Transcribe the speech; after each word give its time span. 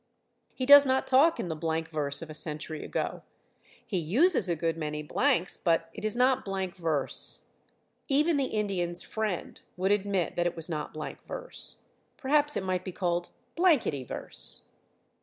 He 0.55 0.65
does 0.65 0.83
not 0.83 1.05
talk 1.05 1.39
in 1.39 1.47
the 1.47 1.55
blank 1.55 1.87
verse 1.87 2.23
of 2.23 2.29
a 2.31 2.33
century 2.33 2.83
ago. 2.83 3.21
He 3.85 3.99
uses 3.99 4.49
a 4.49 4.55
good 4.55 4.75
many 4.75 5.03
blanks, 5.03 5.57
but 5.57 5.91
it 5.93 6.03
is 6.03 6.15
not 6.15 6.43
blank 6.43 6.75
verse. 6.75 7.43
Even 8.07 8.37
the 8.37 8.45
Indian's 8.45 9.03
friend 9.03 9.61
would 9.77 9.91
admit 9.91 10.35
that 10.37 10.47
it 10.47 10.55
was 10.55 10.71
not 10.71 10.91
blank 10.95 11.23
verse. 11.27 11.83
Perhaps 12.17 12.57
it 12.57 12.63
might 12.65 12.83
be 12.83 12.91
called 12.91 13.29
blankety 13.55 14.03
verse. 14.03 14.63